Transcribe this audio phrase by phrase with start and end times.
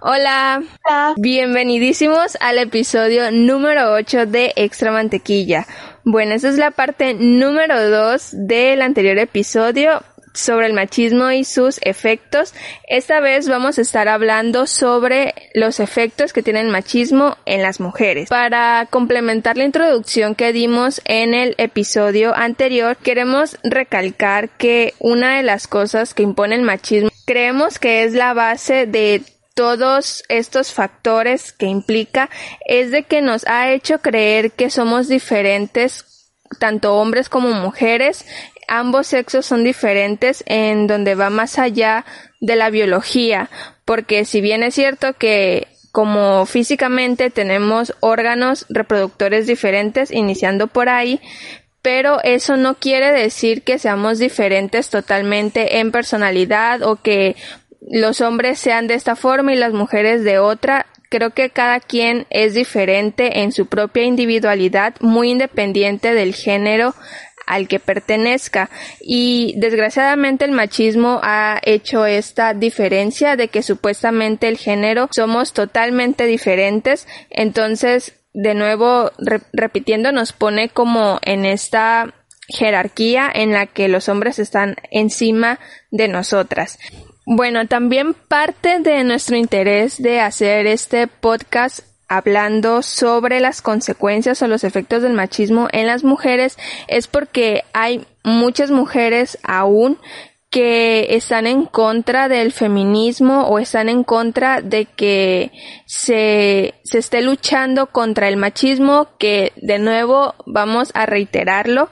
[0.00, 0.62] Hola.
[0.88, 1.14] Hola.
[1.18, 5.66] Bienvenidísimos al episodio número 8 de Extra Mantequilla.
[6.04, 11.78] Bueno, esta es la parte número 2 del anterior episodio sobre el machismo y sus
[11.82, 12.54] efectos.
[12.88, 17.78] Esta vez vamos a estar hablando sobre los efectos que tiene el machismo en las
[17.78, 18.30] mujeres.
[18.30, 25.42] Para complementar la introducción que dimos en el episodio anterior, queremos recalcar que una de
[25.42, 29.22] las cosas que impone el machismo creemos que es la base de
[29.54, 32.28] todos estos factores que implica
[32.66, 36.04] es de que nos ha hecho creer que somos diferentes
[36.58, 38.26] tanto hombres como mujeres.
[38.68, 42.04] Ambos sexos son diferentes en donde va más allá
[42.40, 43.50] de la biología
[43.84, 51.20] porque si bien es cierto que como físicamente tenemos órganos reproductores diferentes iniciando por ahí
[51.84, 57.36] pero eso no quiere decir que seamos diferentes totalmente en personalidad o que
[57.86, 60.86] los hombres sean de esta forma y las mujeres de otra.
[61.10, 66.94] Creo que cada quien es diferente en su propia individualidad, muy independiente del género
[67.46, 74.56] al que pertenezca y desgraciadamente el machismo ha hecho esta diferencia de que supuestamente el
[74.56, 79.12] género somos totalmente diferentes entonces de nuevo
[79.52, 82.14] repitiendo nos pone como en esta
[82.48, 85.58] jerarquía en la que los hombres están encima
[85.90, 86.78] de nosotras.
[87.26, 94.46] Bueno, también parte de nuestro interés de hacer este podcast hablando sobre las consecuencias o
[94.46, 99.98] los efectos del machismo en las mujeres es porque hay muchas mujeres aún
[100.50, 105.50] que están en contra del feminismo o están en contra de que
[105.86, 111.88] se, se esté luchando contra el machismo, que de nuevo vamos a reiterarlo,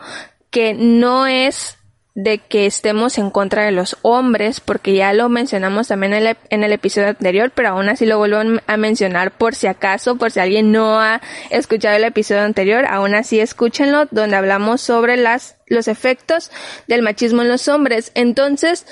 [0.50, 1.78] que no es
[2.14, 6.72] de que estemos en contra de los hombres, porque ya lo mencionamos también en el,
[6.72, 10.72] episodio anterior, pero aún así lo vuelvo a mencionar por si acaso, por si alguien
[10.72, 16.50] no ha escuchado el episodio anterior, aún así escúchenlo, donde hablamos sobre las, los efectos
[16.86, 18.12] del machismo en los hombres.
[18.14, 18.86] Entonces,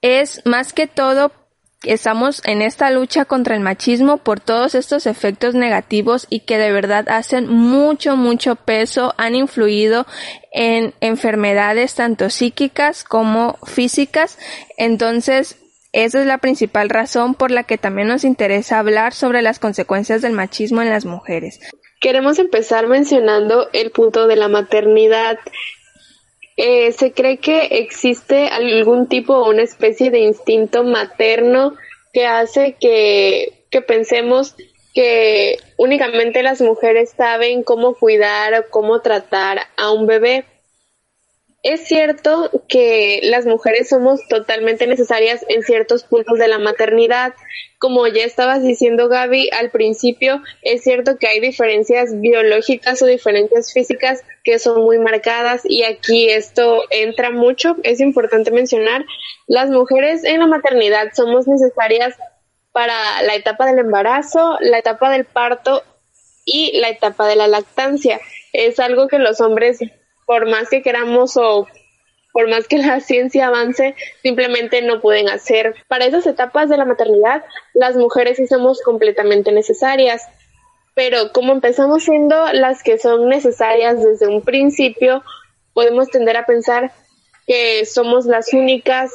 [0.00, 1.32] es más que todo
[1.84, 6.72] estamos en esta lucha contra el machismo por todos estos efectos negativos y que de
[6.72, 10.06] verdad hacen mucho, mucho peso, han influido
[10.52, 14.38] en enfermedades tanto psíquicas como físicas.
[14.76, 15.56] Entonces,
[15.92, 20.20] esa es la principal razón por la que también nos interesa hablar sobre las consecuencias
[20.20, 21.60] del machismo en las mujeres.
[22.00, 25.38] Queremos empezar mencionando el punto de la maternidad.
[26.60, 31.76] Eh, se cree que existe algún tipo o una especie de instinto materno
[32.12, 34.56] que hace que, que pensemos
[34.92, 40.46] que únicamente las mujeres saben cómo cuidar o cómo tratar a un bebé.
[41.64, 47.34] Es cierto que las mujeres somos totalmente necesarias en ciertos puntos de la maternidad.
[47.78, 53.72] Como ya estabas diciendo Gaby al principio, es cierto que hay diferencias biológicas o diferencias
[53.72, 57.76] físicas que son muy marcadas y aquí esto entra mucho.
[57.82, 59.04] Es importante mencionar,
[59.48, 62.14] las mujeres en la maternidad somos necesarias
[62.70, 65.82] para la etapa del embarazo, la etapa del parto
[66.44, 68.20] y la etapa de la lactancia.
[68.52, 69.80] Es algo que los hombres
[70.28, 71.66] por más que queramos o
[72.34, 75.74] por más que la ciencia avance, simplemente no pueden hacer.
[75.88, 80.22] Para esas etapas de la maternidad, las mujeres somos completamente necesarias.
[80.94, 85.22] Pero como empezamos siendo las que son necesarias desde un principio,
[85.72, 86.92] podemos tender a pensar
[87.46, 89.12] que somos las únicas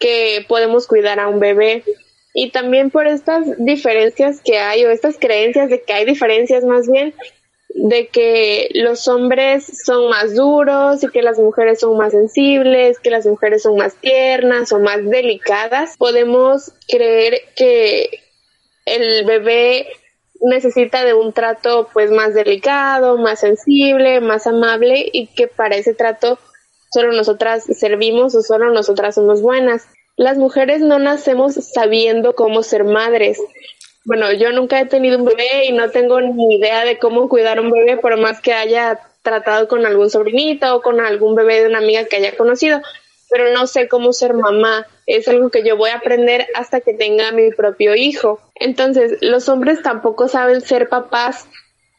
[0.00, 1.84] que podemos cuidar a un bebé.
[2.32, 6.90] Y también por estas diferencias que hay, o estas creencias de que hay diferencias más
[6.90, 7.12] bien,
[7.74, 13.10] de que los hombres son más duros y que las mujeres son más sensibles, que
[13.10, 18.20] las mujeres son más tiernas o más delicadas, podemos creer que
[18.86, 19.88] el bebé
[20.40, 25.94] necesita de un trato pues más delicado, más sensible, más amable y que para ese
[25.94, 26.38] trato
[26.92, 29.88] solo nosotras servimos o solo nosotras somos buenas.
[30.16, 33.40] Las mujeres no nacemos sabiendo cómo ser madres,
[34.04, 37.60] bueno, yo nunca he tenido un bebé y no tengo ni idea de cómo cuidar
[37.60, 41.68] un bebé, por más que haya tratado con algún sobrinito o con algún bebé de
[41.68, 42.80] una amiga que haya conocido.
[43.30, 44.86] pero no sé cómo ser mamá.
[45.06, 48.38] Es algo que yo voy a aprender hasta que tenga mi propio hijo.
[48.54, 51.48] Entonces, los hombres tampoco saben ser papás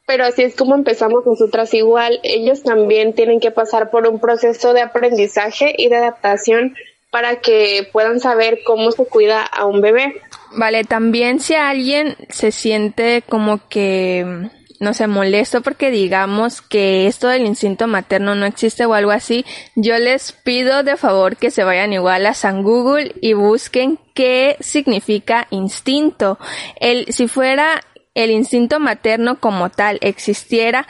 [0.06, 2.20] pero así es como empezamos nosotras igual.
[2.24, 6.76] Ellos también tienen que pasar por un proceso de aprendizaje y de adaptación
[7.10, 10.22] para que puedan saber cómo se cuida a un bebé.
[10.56, 14.50] Vale, también si alguien se siente como que
[14.80, 19.46] no sé, molesto porque digamos que esto del instinto materno no existe o algo así,
[19.76, 24.58] yo les pido de favor que se vayan igual a San Google y busquen qué
[24.60, 26.38] significa instinto.
[26.80, 27.82] El, si fuera
[28.14, 30.88] el instinto materno como tal existiera,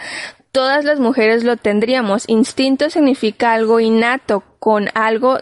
[0.52, 2.26] todas las mujeres lo tendríamos.
[2.28, 5.40] Instinto significa algo innato, con algo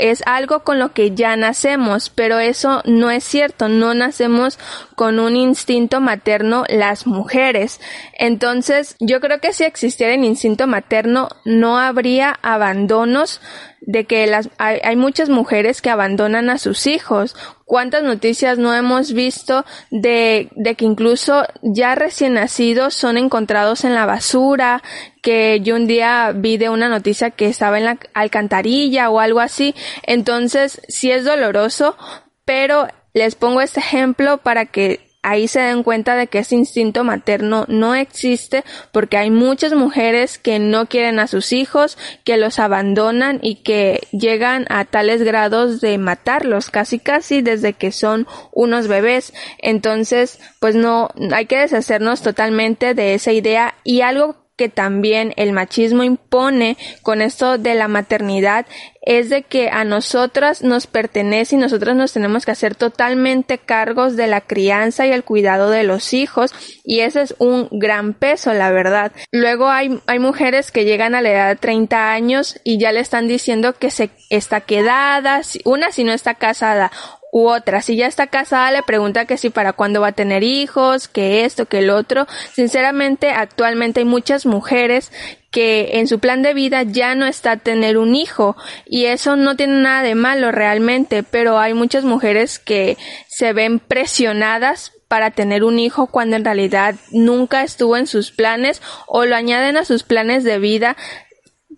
[0.00, 4.58] es algo con lo que ya nacemos, pero eso no es cierto, no nacemos
[4.96, 7.80] con un instinto materno las mujeres.
[8.14, 13.40] Entonces, yo creo que si existiera el instinto materno, no habría abandonos
[13.80, 17.36] de que las, hay, muchas mujeres que abandonan a sus hijos.
[17.64, 23.94] ¿Cuántas noticias no hemos visto de, de que incluso ya recién nacidos son encontrados en
[23.94, 24.82] la basura?
[25.22, 29.40] Que yo un día vi de una noticia que estaba en la alcantarilla o algo
[29.40, 29.74] así.
[30.02, 31.96] Entonces, sí es doloroso,
[32.44, 37.04] pero les pongo este ejemplo para que ahí se den cuenta de que ese instinto
[37.04, 42.58] materno no existe porque hay muchas mujeres que no quieren a sus hijos, que los
[42.58, 48.88] abandonan y que llegan a tales grados de matarlos casi casi desde que son unos
[48.88, 49.32] bebés.
[49.58, 55.54] Entonces, pues no, hay que deshacernos totalmente de esa idea y algo que también el
[55.54, 58.66] machismo impone con esto de la maternidad
[59.00, 64.16] es de que a nosotras nos pertenece y nosotras nos tenemos que hacer totalmente cargos
[64.16, 66.52] de la crianza y el cuidado de los hijos
[66.84, 69.12] y ese es un gran peso, la verdad.
[69.32, 73.00] Luego hay, hay mujeres que llegan a la edad de 30 años y ya le
[73.00, 76.92] están diciendo que se está quedada, una si no está casada
[77.32, 77.82] u otra.
[77.82, 81.44] Si ya está casada, le pregunta que si para cuándo va a tener hijos, que
[81.44, 82.26] esto, que el otro.
[82.52, 85.12] Sinceramente, actualmente hay muchas mujeres
[85.50, 88.56] que en su plan de vida ya no está tener un hijo
[88.86, 92.96] y eso no tiene nada de malo realmente, pero hay muchas mujeres que
[93.28, 98.80] se ven presionadas para tener un hijo cuando en realidad nunca estuvo en sus planes
[99.08, 100.96] o lo añaden a sus planes de vida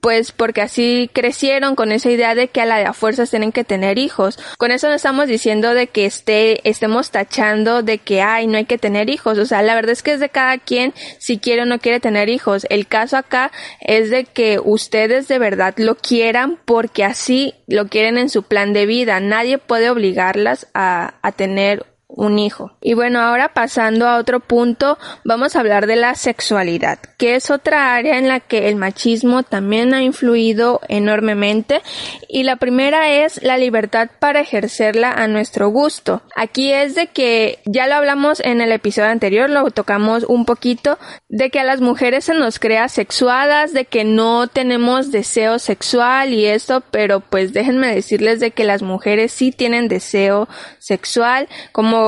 [0.02, 3.52] pues porque así crecieron con esa idea de que a la de a fuerzas tienen
[3.52, 4.36] que tener hijos.
[4.58, 8.64] Con eso no estamos diciendo de que esté, estemos tachando de que ay, no hay
[8.64, 9.38] que tener hijos.
[9.38, 12.00] O sea, la verdad es que es de cada quien si quiere o no quiere
[12.00, 12.66] tener hijos.
[12.68, 18.18] El caso acá es de que ustedes de verdad lo quieran porque así lo quieren
[18.18, 19.20] en su plan de vida.
[19.20, 22.72] Nadie puede obligarlas a, a tener un hijo.
[22.80, 27.50] Y bueno, ahora pasando a otro punto, vamos a hablar de la sexualidad, que es
[27.50, 31.80] otra área en la que el machismo también ha influido enormemente.
[32.28, 36.22] Y la primera es la libertad para ejercerla a nuestro gusto.
[36.36, 40.98] Aquí es de que ya lo hablamos en el episodio anterior, lo tocamos un poquito,
[41.28, 46.32] de que a las mujeres se nos crea sexuadas, de que no tenemos deseo sexual
[46.32, 50.48] y esto, pero pues déjenme decirles de que las mujeres sí tienen deseo
[50.78, 52.01] sexual, como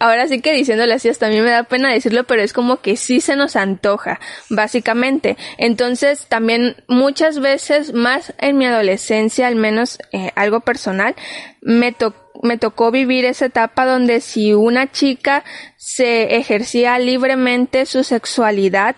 [0.00, 2.96] ahora sí que diciéndole así hasta a me da pena decirlo, pero es como que
[2.96, 5.36] sí se nos antoja, básicamente.
[5.58, 11.14] Entonces, también muchas veces, más en mi adolescencia, al menos eh, algo personal,
[11.60, 11.94] me
[12.42, 15.42] me tocó vivir esa etapa donde si una chica
[15.76, 18.96] se ejercía libremente su sexualidad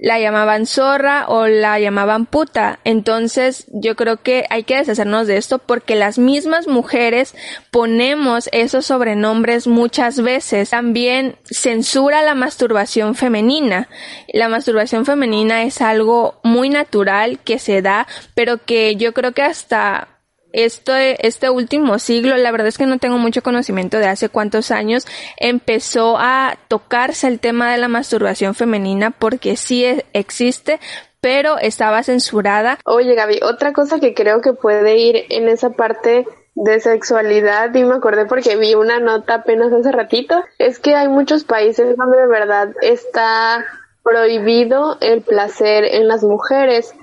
[0.00, 2.80] la llamaban zorra o la llamaban puta.
[2.84, 7.34] Entonces yo creo que hay que deshacernos de esto porque las mismas mujeres
[7.70, 10.70] ponemos esos sobrenombres muchas veces.
[10.70, 13.88] También censura la masturbación femenina.
[14.32, 19.42] La masturbación femenina es algo muy natural que se da, pero que yo creo que
[19.42, 20.19] hasta
[20.52, 24.70] este, este último siglo, la verdad es que no tengo mucho conocimiento de hace cuántos
[24.70, 30.80] años, empezó a tocarse el tema de la masturbación femenina porque sí e, existe,
[31.20, 32.78] pero estaba censurada.
[32.84, 37.84] Oye Gaby, otra cosa que creo que puede ir en esa parte de sexualidad y
[37.84, 42.18] me acordé porque vi una nota apenas hace ratito, es que hay muchos países donde
[42.18, 43.64] de verdad está
[44.02, 46.94] prohibido el placer en las mujeres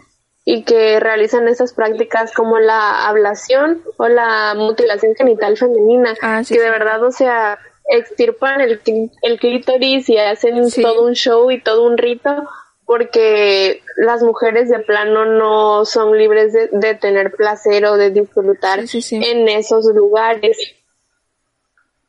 [0.49, 6.57] y que realizan esas prácticas como la ablación o la mutilación genital femenina, ah, que
[6.57, 8.79] de verdad, o sea, extirpan el,
[9.23, 12.47] el clítoris y hacen todo un show y todo un rito
[12.85, 18.79] porque las mujeres de plano no son libres de, tener placer o de disfrutar
[19.11, 20.57] en esos lugares.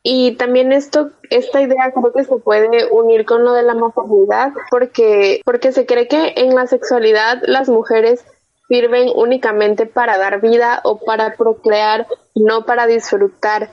[0.01, 4.53] Y también esto, esta idea creo que se puede unir con lo de la maternidad,
[4.71, 8.23] porque, porque se cree que en la sexualidad las mujeres
[8.69, 13.71] sirven únicamente para dar vida o para procrear, no para disfrutar.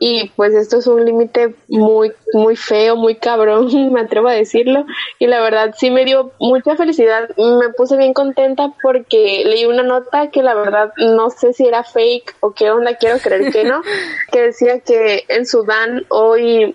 [0.00, 4.84] Y pues esto es un límite muy, muy feo, muy cabrón, me atrevo a decirlo.
[5.18, 9.82] Y la verdad sí me dio mucha felicidad, me puse bien contenta porque leí una
[9.82, 13.64] nota que la verdad no sé si era fake o qué onda, quiero creer que
[13.64, 13.82] no,
[14.32, 16.74] que decía que en Sudán hoy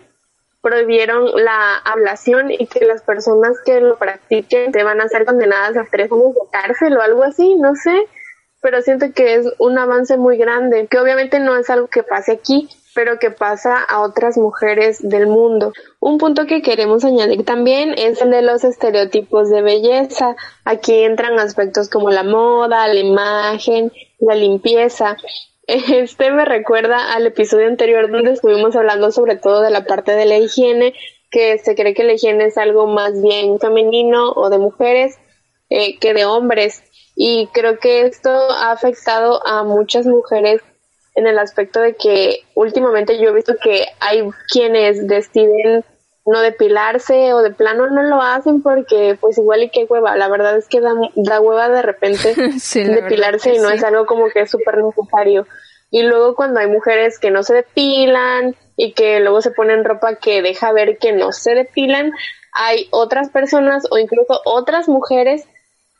[0.61, 5.77] prohibieron la ablación y que las personas que lo practiquen te van a ser condenadas
[5.77, 7.95] a tres años de cárcel o algo así, no sé,
[8.61, 12.33] pero siento que es un avance muy grande, que obviamente no es algo que pase
[12.33, 15.74] aquí, pero que pasa a otras mujeres del mundo.
[16.00, 20.36] Un punto que queremos añadir también es el de los estereotipos de belleza.
[20.65, 25.17] Aquí entran aspectos como la moda, la imagen, la limpieza.
[25.67, 30.25] Este me recuerda al episodio anterior donde estuvimos hablando sobre todo de la parte de
[30.25, 30.96] la higiene,
[31.29, 35.19] que se cree que la higiene es algo más bien femenino o de mujeres
[35.69, 36.81] eh, que de hombres.
[37.15, 40.62] Y creo que esto ha afectado a muchas mujeres
[41.15, 45.83] en el aspecto de que últimamente yo he visto que hay quienes deciden
[46.25, 50.27] no depilarse o de plano no lo hacen porque pues igual y qué hueva, la
[50.27, 52.35] verdad es que da, da hueva de repente
[52.73, 55.47] depilarse y no es algo como que es súper necesario.
[55.91, 60.15] Y luego cuando hay mujeres que no se depilan y que luego se ponen ropa
[60.15, 62.11] que deja ver que no se depilan,
[62.53, 65.47] hay otras personas o incluso otras mujeres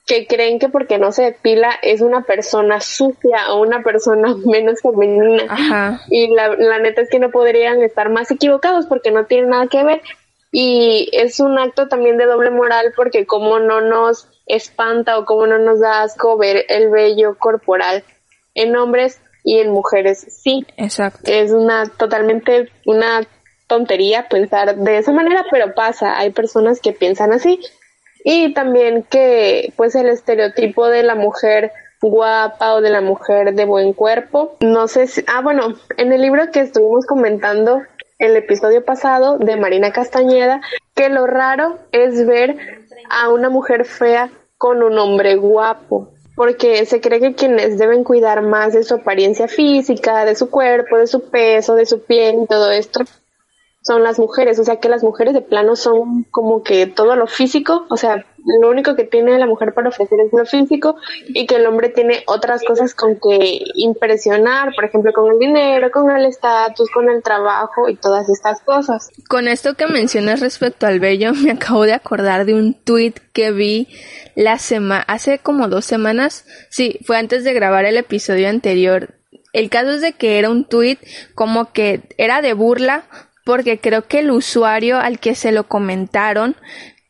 [0.09, 4.81] que creen que porque no se depila es una persona sucia o una persona menos
[4.81, 6.01] femenina.
[6.09, 9.67] Y la, la neta es que no podrían estar más equivocados porque no tienen nada
[9.67, 10.01] que ver
[10.51, 15.45] y es un acto también de doble moral porque como no nos espanta o como
[15.45, 18.03] no nos da asco ver el vello corporal
[18.55, 20.65] en hombres y en mujeres sí.
[20.75, 21.19] Exacto.
[21.31, 23.27] Es una totalmente una
[23.67, 27.59] tontería pensar de esa manera, pero pasa, hay personas que piensan así
[28.23, 31.71] y también que pues el estereotipo de la mujer
[32.01, 34.55] guapa o de la mujer de buen cuerpo.
[34.61, 37.81] No sé si, ah, bueno, en el libro que estuvimos comentando
[38.19, 40.61] el episodio pasado de Marina Castañeda,
[40.93, 42.57] que lo raro es ver
[43.09, 48.41] a una mujer fea con un hombre guapo, porque se cree que quienes deben cuidar
[48.41, 52.47] más de su apariencia física, de su cuerpo, de su peso, de su piel y
[52.47, 53.01] todo esto,
[53.89, 57.25] son las mujeres, o sea que las mujeres de plano son como que todo lo
[57.25, 58.24] físico, o sea,
[58.62, 60.96] lo único que tiene la mujer para ofrecer es lo físico
[61.29, 65.89] y que el hombre tiene otras cosas con que impresionar, por ejemplo, con el dinero,
[65.89, 69.10] con el estatus, con el trabajo y todas estas cosas.
[69.27, 73.51] Con esto que mencionas respecto al vello, me acabo de acordar de un tweet que
[73.51, 73.88] vi
[74.36, 79.15] la semana, hace como dos semanas, sí, fue antes de grabar el episodio anterior.
[79.51, 81.00] El caso es de que era un tweet
[81.34, 83.05] como que era de burla
[83.49, 86.55] porque creo que el usuario al que se lo comentaron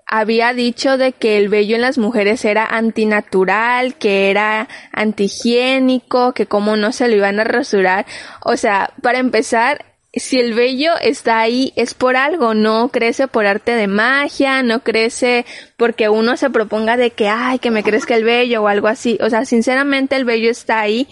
[0.05, 6.45] había dicho de que el vello en las mujeres era antinatural, que era antihigiénico, que
[6.45, 8.05] como no se lo iban a rasurar.
[8.41, 13.45] O sea, para empezar, si el vello está ahí es por algo, no crece por
[13.45, 18.15] arte de magia, no crece porque uno se proponga de que, ay, que me crezca
[18.15, 19.17] el vello o algo así.
[19.21, 21.09] O sea, sinceramente el vello está ahí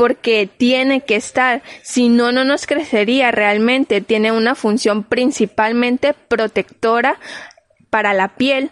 [0.00, 7.18] porque tiene que estar, si no, no nos crecería realmente, tiene una función principalmente protectora
[7.90, 8.70] para la piel.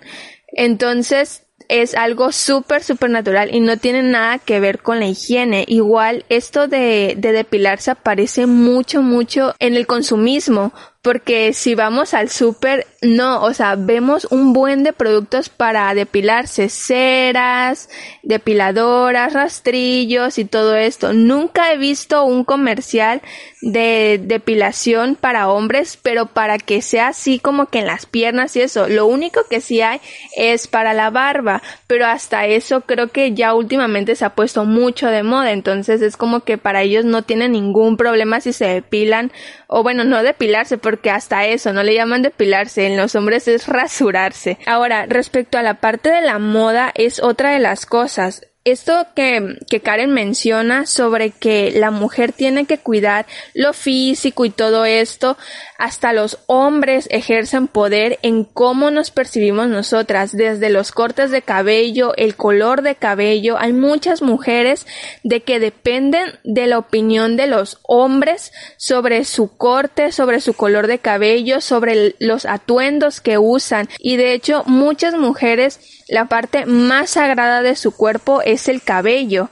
[0.52, 5.66] Entonces, es algo súper, súper natural y no tiene nada que ver con la higiene.
[5.68, 12.28] Igual, esto de, de depilarse aparece mucho, mucho en el consumismo, porque si vamos al
[12.28, 17.88] súper, no, o sea, vemos un buen de productos para depilarse, ceras,
[18.24, 21.12] depiladoras, rastrillos y todo esto.
[21.12, 23.22] Nunca he visto un comercial
[23.62, 28.62] de depilación para hombres, pero para que sea así como que en las piernas y
[28.62, 28.88] eso.
[28.88, 30.00] Lo único que sí hay
[30.36, 35.06] es para la barba, pero hasta eso creo que ya últimamente se ha puesto mucho
[35.06, 39.30] de moda, entonces es como que para ellos no tienen ningún problema si se depilan
[39.68, 43.66] o bueno, no depilarse, porque hasta eso no le llaman depilarse, en los hombres es
[43.66, 44.58] rasurarse.
[44.66, 49.58] Ahora, respecto a la parte de la moda, es otra de las cosas esto que,
[49.68, 55.36] que, Karen menciona sobre que la mujer tiene que cuidar lo físico y todo esto,
[55.78, 62.14] hasta los hombres ejercen poder en cómo nos percibimos nosotras, desde los cortes de cabello,
[62.16, 63.56] el color de cabello.
[63.58, 64.86] Hay muchas mujeres
[65.22, 70.86] de que dependen de la opinión de los hombres sobre su corte, sobre su color
[70.86, 73.88] de cabello, sobre los atuendos que usan.
[73.98, 79.50] Y de hecho, muchas mujeres la parte más sagrada de su cuerpo es el cabello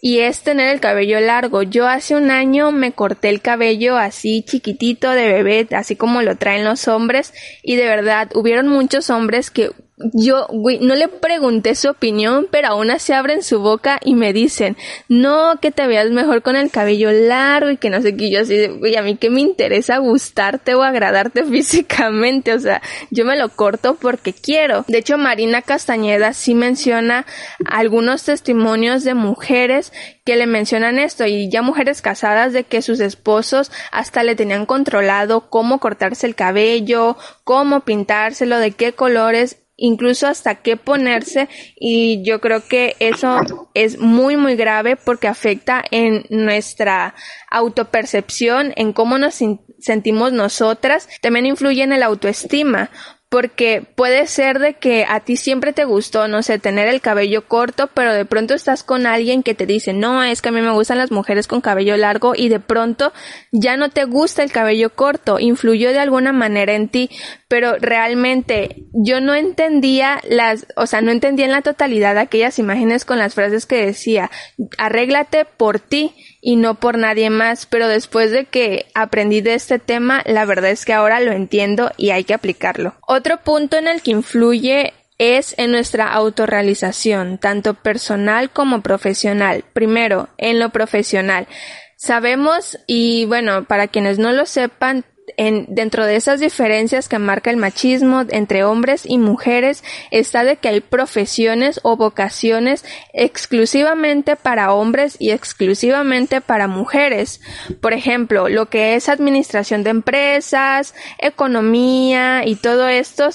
[0.00, 1.62] y es tener el cabello largo.
[1.62, 6.36] Yo hace un año me corté el cabello así chiquitito de bebé, así como lo
[6.36, 9.70] traen los hombres y de verdad hubieron muchos hombres que
[10.12, 14.32] yo, güey, no le pregunté su opinión, pero aún así abren su boca y me
[14.32, 14.76] dicen,
[15.08, 18.30] no, que te veas mejor con el cabello largo y que no sé qué.
[18.30, 22.52] Yo así, güey, a mí que me interesa gustarte o agradarte físicamente.
[22.52, 24.84] O sea, yo me lo corto porque quiero.
[24.88, 27.26] De hecho, Marina Castañeda sí menciona
[27.64, 29.92] algunos testimonios de mujeres
[30.24, 34.66] que le mencionan esto y ya mujeres casadas de que sus esposos hasta le tenían
[34.66, 42.22] controlado cómo cortarse el cabello, cómo pintárselo, de qué colores incluso hasta qué ponerse y
[42.22, 43.40] yo creo que eso
[43.72, 47.14] es muy muy grave porque afecta en nuestra
[47.50, 49.38] autopercepción, en cómo nos
[49.78, 52.90] sentimos nosotras, también influye en el autoestima
[53.30, 57.46] porque puede ser de que a ti siempre te gustó, no sé, tener el cabello
[57.46, 60.62] corto, pero de pronto estás con alguien que te dice, no, es que a mí
[60.62, 63.12] me gustan las mujeres con cabello largo y de pronto
[63.52, 67.10] ya no te gusta el cabello corto, influyó de alguna manera en ti,
[67.48, 73.04] pero realmente yo no entendía las, o sea, no entendía en la totalidad aquellas imágenes
[73.04, 74.30] con las frases que decía,
[74.78, 79.78] arréglate por ti y no por nadie más, pero después de que aprendí de este
[79.78, 82.94] tema, la verdad es que ahora lo entiendo y hay que aplicarlo.
[83.06, 89.64] Otro punto en el que influye es en nuestra autorrealización, tanto personal como profesional.
[89.72, 91.48] Primero, en lo profesional.
[91.96, 95.04] Sabemos, y bueno, para quienes no lo sepan,
[95.38, 100.56] en, dentro de esas diferencias que marca el machismo entre hombres y mujeres está de
[100.56, 107.40] que hay profesiones o vocaciones exclusivamente para hombres y exclusivamente para mujeres.
[107.80, 113.30] Por ejemplo, lo que es administración de empresas, economía y todo esto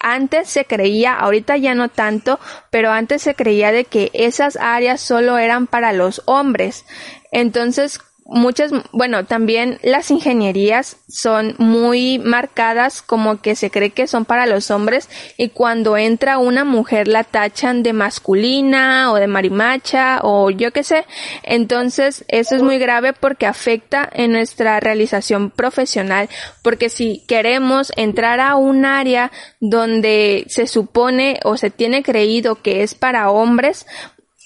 [0.00, 2.38] antes se creía, ahorita ya no tanto,
[2.70, 6.84] pero antes se creía de que esas áreas solo eran para los hombres.
[7.32, 14.24] Entonces, muchas, bueno, también las ingenierías son muy marcadas como que se cree que son
[14.24, 20.20] para los hombres y cuando entra una mujer la tachan de masculina o de marimacha
[20.22, 21.04] o yo qué sé.
[21.42, 26.28] Entonces eso es muy grave porque afecta en nuestra realización profesional
[26.62, 32.82] porque si queremos entrar a un área donde se supone o se tiene creído que
[32.82, 33.86] es para hombres,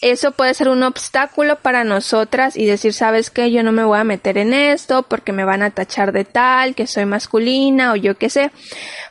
[0.00, 3.98] eso puede ser un obstáculo para nosotras y decir, sabes que yo no me voy
[3.98, 7.96] a meter en esto porque me van a tachar de tal, que soy masculina o
[7.96, 8.50] yo qué sé.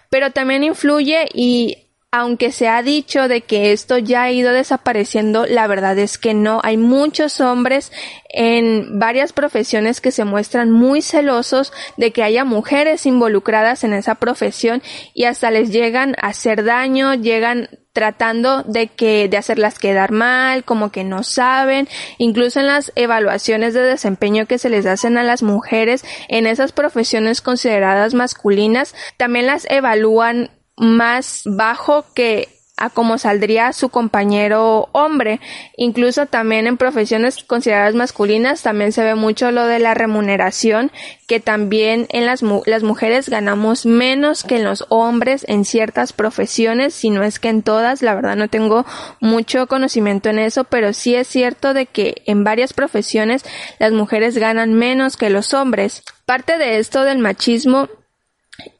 [0.09, 5.45] Pero también influye y aunque se ha dicho de que esto ya ha ido desapareciendo,
[5.45, 6.61] la verdad es que no.
[6.63, 7.91] Hay muchos hombres
[8.29, 14.15] en varias profesiones que se muestran muy celosos de que haya mujeres involucradas en esa
[14.15, 14.81] profesión
[15.13, 20.63] y hasta les llegan a hacer daño, llegan tratando de que de hacerlas quedar mal,
[20.63, 21.89] como que no saben,
[22.19, 26.71] incluso en las evaluaciones de desempeño que se les hacen a las mujeres en esas
[26.71, 35.41] profesiones consideradas masculinas, también las evalúan más bajo que a cómo saldría su compañero hombre.
[35.75, 40.91] Incluso también en profesiones consideradas masculinas también se ve mucho lo de la remuneración,
[41.27, 46.93] que también en las, las mujeres ganamos menos que en los hombres en ciertas profesiones,
[46.93, 48.85] si no es que en todas, la verdad no tengo
[49.19, 53.43] mucho conocimiento en eso, pero sí es cierto de que en varias profesiones
[53.79, 56.03] las mujeres ganan menos que los hombres.
[56.25, 57.89] Parte de esto del machismo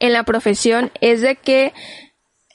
[0.00, 1.72] en la profesión es de que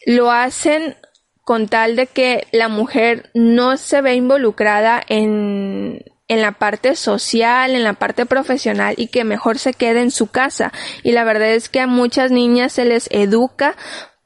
[0.05, 0.95] lo hacen
[1.43, 7.75] con tal de que la mujer no se ve involucrada en, en la parte social,
[7.75, 10.71] en la parte profesional y que mejor se quede en su casa.
[11.03, 13.75] Y la verdad es que a muchas niñas se les educa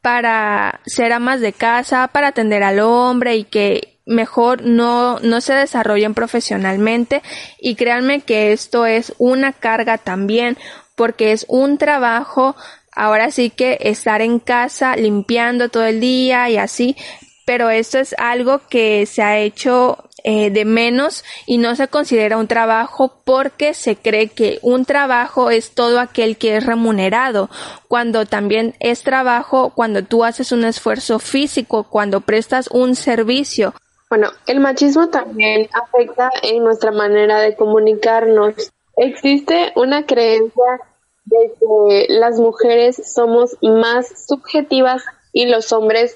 [0.01, 5.53] para ser amas de casa, para atender al hombre y que mejor no, no se
[5.53, 7.21] desarrollen profesionalmente
[7.60, 10.57] y créanme que esto es una carga también
[10.95, 12.55] porque es un trabajo
[12.97, 16.97] ahora sí que estar en casa limpiando todo el día y así,
[17.45, 22.38] pero esto es algo que se ha hecho eh, de menos y no se considera
[22.38, 27.49] un trabajo porque se cree que un trabajo es todo aquel que es remunerado,
[27.88, 33.75] cuando también es trabajo cuando tú haces un esfuerzo físico, cuando prestas un servicio.
[34.10, 38.71] Bueno, el machismo también afecta en nuestra manera de comunicarnos.
[38.97, 40.81] Existe una creencia
[41.27, 46.15] de que las mujeres somos más subjetivas y los hombres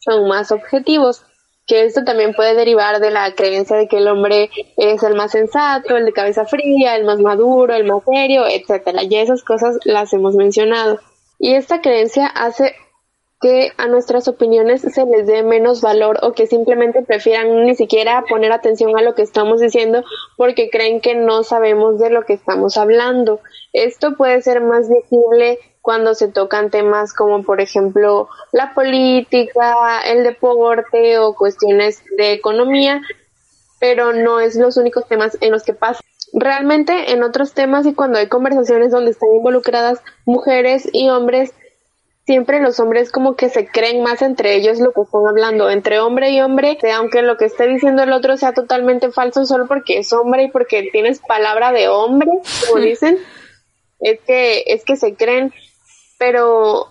[0.00, 1.22] son más objetivos,
[1.66, 5.30] que esto también puede derivar de la creencia de que el hombre es el más
[5.30, 9.04] sensato, el de cabeza fría, el más maduro, el más serio, etcétera.
[9.04, 10.98] Y esas cosas las hemos mencionado.
[11.38, 12.74] Y esta creencia hace
[13.40, 18.22] que a nuestras opiniones se les dé menos valor o que simplemente prefieran ni siquiera
[18.28, 20.04] poner atención a lo que estamos diciendo
[20.36, 23.40] porque creen que no sabemos de lo que estamos hablando.
[23.72, 30.22] Esto puede ser más visible cuando se tocan temas como por ejemplo la política, el
[30.22, 33.00] deporte o cuestiones de economía,
[33.80, 36.00] pero no es los únicos temas en los que pasa.
[36.34, 41.54] Realmente en otros temas y cuando hay conversaciones donde están involucradas mujeres y hombres,
[42.30, 45.98] siempre los hombres como que se creen más entre ellos lo que están hablando, entre
[45.98, 49.98] hombre y hombre, aunque lo que esté diciendo el otro sea totalmente falso solo porque
[49.98, 52.30] es hombre y porque tienes palabra de hombre,
[52.68, 53.18] como dicen,
[53.98, 55.52] es que es que se creen,
[56.20, 56.86] pero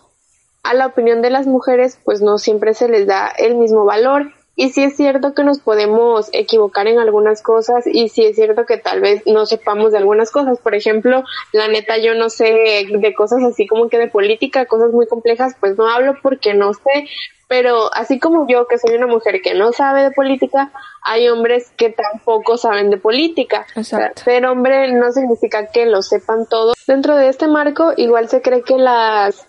[0.64, 4.34] a la opinión de las mujeres pues no siempre se les da el mismo valor
[4.60, 8.66] y sí es cierto que nos podemos equivocar en algunas cosas y sí es cierto
[8.66, 10.60] que tal vez no sepamos de algunas cosas.
[10.60, 14.92] Por ejemplo, la neta yo no sé de cosas así como que de política, cosas
[14.92, 17.08] muy complejas, pues no hablo porque no sé.
[17.48, 21.72] Pero así como yo, que soy una mujer que no sabe de política, hay hombres
[21.78, 23.66] que tampoco saben de política.
[23.82, 26.74] Ser hombre no significa que lo sepan todo.
[26.86, 29.49] Dentro de este marco, igual se cree que las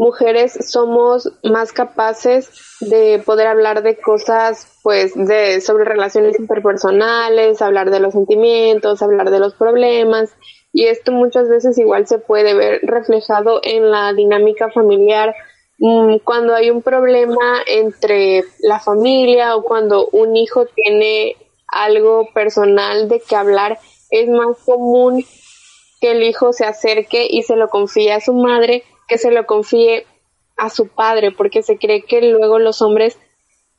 [0.00, 2.48] mujeres somos más capaces
[2.80, 9.30] de poder hablar de cosas pues de sobre relaciones interpersonales, hablar de los sentimientos, hablar
[9.30, 10.30] de los problemas
[10.72, 15.34] y esto muchas veces igual se puede ver reflejado en la dinámica familiar
[15.78, 21.36] mm, cuando hay un problema entre la familia o cuando un hijo tiene
[21.66, 25.22] algo personal de que hablar es más común
[26.00, 29.44] que el hijo se acerque y se lo confíe a su madre que se lo
[29.44, 30.06] confíe
[30.56, 33.18] a su padre, porque se cree que luego los hombres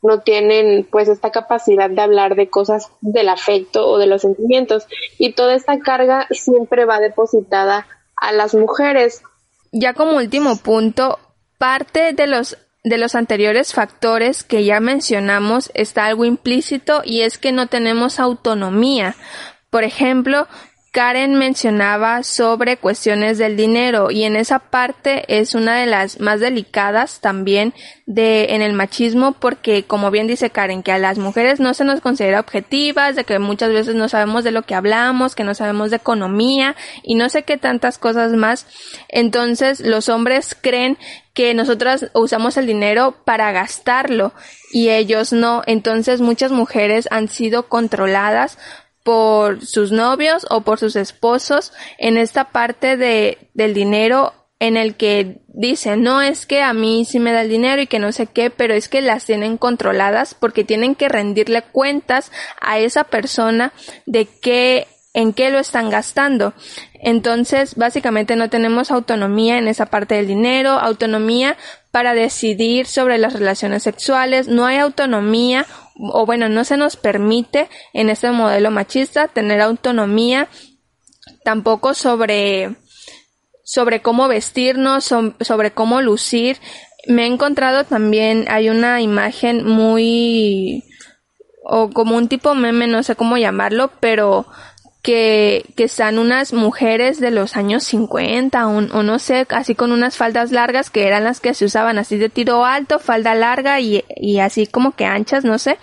[0.02, 4.86] no tienen pues esta capacidad de hablar de cosas del afecto o de los sentimientos
[5.16, 9.22] y toda esta carga siempre va depositada a las mujeres.
[9.70, 11.18] Ya como último punto,
[11.56, 17.38] parte de los de los anteriores factores que ya mencionamos está algo implícito y es
[17.38, 19.14] que no tenemos autonomía.
[19.70, 20.48] Por ejemplo,
[20.92, 26.38] Karen mencionaba sobre cuestiones del dinero y en esa parte es una de las más
[26.38, 27.72] delicadas también
[28.04, 31.84] de en el machismo porque como bien dice Karen que a las mujeres no se
[31.84, 35.54] nos considera objetivas, de que muchas veces no sabemos de lo que hablamos, que no
[35.54, 38.66] sabemos de economía y no sé qué tantas cosas más.
[39.08, 40.98] Entonces los hombres creen
[41.32, 44.34] que nosotras usamos el dinero para gastarlo
[44.72, 45.62] y ellos no.
[45.66, 48.58] Entonces muchas mujeres han sido controladas
[49.02, 54.94] por sus novios o por sus esposos en esta parte de, del dinero en el
[54.94, 58.12] que dicen, no es que a mí sí me da el dinero y que no
[58.12, 63.02] sé qué, pero es que las tienen controladas porque tienen que rendirle cuentas a esa
[63.02, 63.72] persona
[64.06, 66.54] de qué, en qué lo están gastando.
[66.94, 71.56] Entonces, básicamente no tenemos autonomía en esa parte del dinero, autonomía
[71.90, 75.66] para decidir sobre las relaciones sexuales, no hay autonomía
[75.98, 80.48] o bueno, no se nos permite en este modelo machista tener autonomía
[81.44, 82.76] tampoco sobre
[83.64, 85.04] sobre cómo vestirnos,
[85.40, 86.58] sobre cómo lucir.
[87.06, 90.84] Me he encontrado también, hay una imagen muy,
[91.64, 94.46] o como un tipo meme, no sé cómo llamarlo, pero
[95.02, 99.90] que, que están unas mujeres de los años 50 o, o, no sé, así con
[99.90, 103.80] unas faldas largas que eran las que se usaban así de tiro alto, falda larga
[103.80, 105.78] y, y así como que anchas, no sé.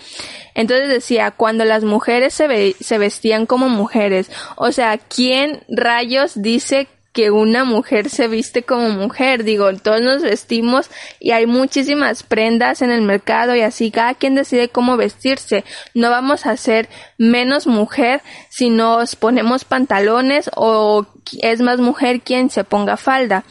[0.56, 6.42] Entonces decía, cuando las mujeres se, ve, se vestían como mujeres, o sea, ¿quién rayos
[6.42, 9.44] dice que una mujer se viste como mujer.
[9.44, 14.36] Digo, todos nos vestimos y hay muchísimas prendas en el mercado y así cada quien
[14.36, 15.64] decide cómo vestirse.
[15.94, 21.06] No vamos a ser menos mujer si nos ponemos pantalones o
[21.42, 23.44] es más mujer quien se ponga falda.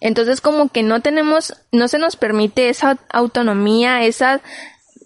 [0.00, 4.40] Entonces como que no tenemos, no se nos permite esa autonomía, esa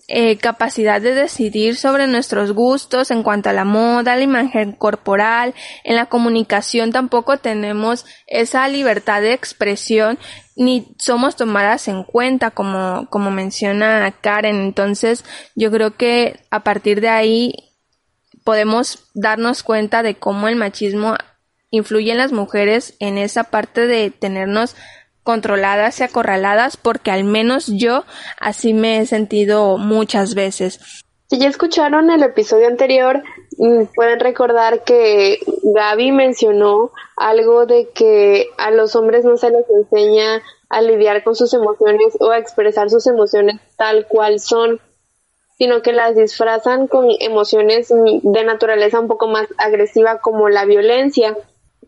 [0.09, 5.53] eh, capacidad de decidir sobre nuestros gustos en cuanto a la moda, la imagen corporal,
[5.83, 10.17] en la comunicación tampoco tenemos esa libertad de expresión
[10.55, 14.61] ni somos tomadas en cuenta como, como menciona Karen.
[14.61, 17.55] Entonces yo creo que a partir de ahí
[18.45, 21.17] podemos darnos cuenta de cómo el machismo
[21.71, 24.77] influye en las mujeres en esa parte de tenernos
[25.27, 28.05] controladas y acorraladas porque al menos yo
[28.41, 30.81] así me he sentido muchas veces.
[31.29, 33.23] Si ya escucharon el episodio anterior,
[33.59, 39.69] mm, pueden recordar que Gaby mencionó algo de que a los hombres no se les
[39.69, 44.81] enseña a lidiar con sus emociones o a expresar sus emociones tal cual son,
[45.59, 51.37] sino que las disfrazan con emociones de naturaleza un poco más agresiva como la violencia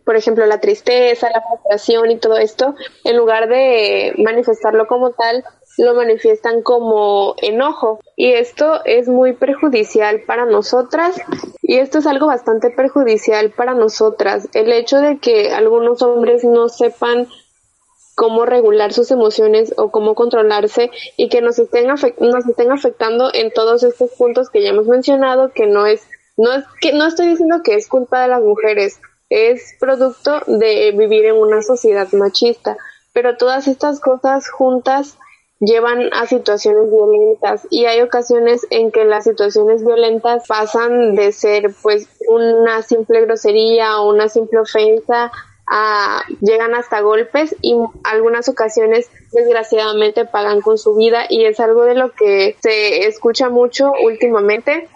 [0.08, 5.44] por ejemplo, la tristeza, la frustración y todo esto, en lugar de manifestarlo como tal,
[5.76, 8.00] lo manifiestan como enojo.
[8.16, 11.20] Y esto es muy perjudicial para nosotras
[11.60, 14.48] y esto es algo bastante perjudicial para nosotras.
[14.54, 17.28] El hecho de que algunos hombres no sepan
[18.14, 22.02] cómo regular sus emociones o cómo controlarse y que nos estén, nos
[22.48, 26.00] estén afectando en todos estos puntos que ya hemos mencionado, que no es,
[26.38, 30.92] no es que no estoy diciendo que es culpa de las mujeres, es producto de
[30.92, 32.76] vivir en una sociedad machista,
[33.12, 35.18] pero todas estas cosas juntas
[35.60, 41.74] llevan a situaciones violentas y hay ocasiones en que las situaciones violentas pasan de ser
[41.82, 45.32] pues una simple grosería o una simple ofensa
[45.70, 51.84] a llegan hasta golpes y algunas ocasiones desgraciadamente pagan con su vida y es algo
[51.84, 54.88] de lo que se escucha mucho últimamente.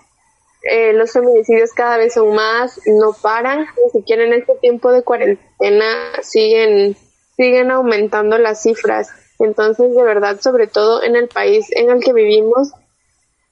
[0.71, 5.03] Eh, los feminicidios cada vez son más, no paran, ni siquiera en este tiempo de
[5.03, 6.97] cuarentena siguen,
[7.37, 9.11] siguen aumentando las cifras.
[9.41, 12.71] Entonces, de verdad, sobre todo en el país en el que vivimos,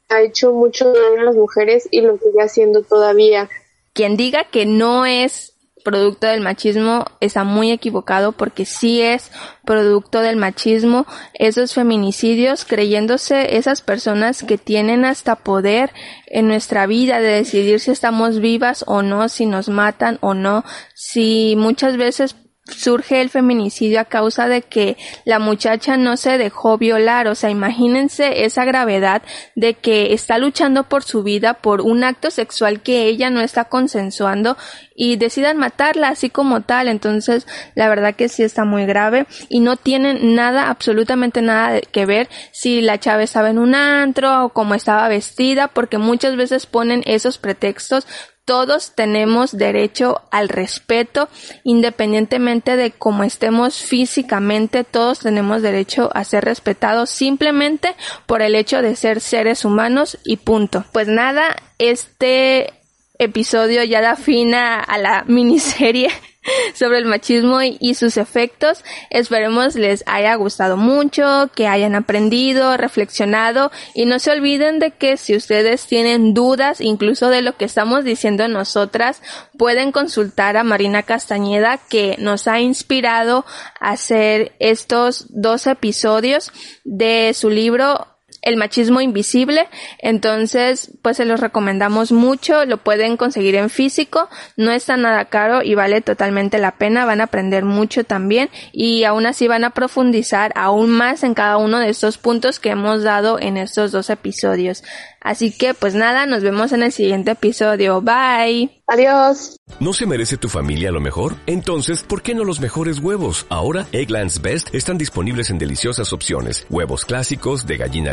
[0.08, 3.48] ha hecho mucho daño a las mujeres y lo sigue haciendo todavía.
[3.92, 9.30] Quien diga que no es producto del machismo está muy equivocado porque sí es
[9.64, 15.90] producto del machismo esos feminicidios creyéndose esas personas que tienen hasta poder
[16.26, 20.64] en nuestra vida de decidir si estamos vivas o no, si nos matan o no,
[20.94, 22.36] si muchas veces
[22.70, 27.50] surge el feminicidio a causa de que la muchacha no se dejó violar, o sea,
[27.50, 29.22] imagínense esa gravedad
[29.54, 33.64] de que está luchando por su vida por un acto sexual que ella no está
[33.64, 34.56] consensuando
[34.94, 39.60] y decidan matarla así como tal, entonces la verdad que sí está muy grave y
[39.60, 44.48] no tienen nada, absolutamente nada que ver si la chava estaba en un antro o
[44.50, 48.06] cómo estaba vestida, porque muchas veces ponen esos pretextos
[48.44, 51.28] todos tenemos derecho al respeto,
[51.64, 57.94] independientemente de cómo estemos físicamente, todos tenemos derecho a ser respetados simplemente
[58.26, 60.84] por el hecho de ser seres humanos y punto.
[60.92, 62.72] Pues nada, este
[63.20, 66.10] episodio ya da fin a, la miniserie
[66.74, 68.84] sobre el machismo y, sus efectos.
[69.10, 75.16] Esperemos les haya gustado mucho, que hayan aprendido, reflexionado y no se olviden de que
[75.16, 79.22] si ustedes tienen dudas incluso de lo que estamos diciendo nosotras,
[79.58, 83.44] pueden consultar a Marina Castañeda que nos ha inspirado
[83.80, 86.52] a hacer estos dos episodios
[86.84, 88.06] de su libro
[88.42, 89.68] el machismo invisible.
[89.98, 92.64] Entonces, pues se los recomendamos mucho.
[92.64, 94.28] Lo pueden conseguir en físico.
[94.56, 97.04] No está nada caro y vale totalmente la pena.
[97.04, 101.56] Van a aprender mucho también y aún así van a profundizar aún más en cada
[101.56, 104.82] uno de estos puntos que hemos dado en estos dos episodios.
[105.20, 108.00] Así que pues nada, nos vemos en el siguiente episodio.
[108.00, 108.82] Bye.
[108.86, 109.56] Adiós.
[109.78, 111.36] ¿No se merece tu familia lo mejor?
[111.46, 113.46] Entonces, ¿por qué no los mejores huevos?
[113.48, 116.66] Ahora, Egglands Best están disponibles en deliciosas opciones.
[116.70, 118.12] Huevos clásicos, de gallina